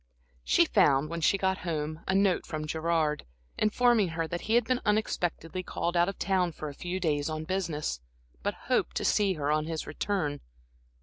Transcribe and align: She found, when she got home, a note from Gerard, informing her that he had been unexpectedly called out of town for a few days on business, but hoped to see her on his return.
She 0.43 0.65
found, 0.65 1.09
when 1.09 1.21
she 1.21 1.37
got 1.37 1.59
home, 1.59 1.99
a 2.07 2.15
note 2.15 2.43
from 2.47 2.65
Gerard, 2.65 3.23
informing 3.59 4.07
her 4.07 4.27
that 4.27 4.41
he 4.41 4.55
had 4.55 4.63
been 4.65 4.81
unexpectedly 4.83 5.61
called 5.61 5.95
out 5.95 6.09
of 6.09 6.17
town 6.17 6.53
for 6.53 6.69
a 6.69 6.73
few 6.73 6.99
days 6.99 7.29
on 7.29 7.43
business, 7.43 8.01
but 8.41 8.55
hoped 8.65 8.97
to 8.97 9.05
see 9.05 9.33
her 9.33 9.51
on 9.51 9.67
his 9.67 9.85
return. 9.85 10.41